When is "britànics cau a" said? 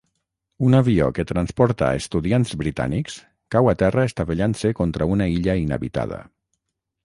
2.63-3.77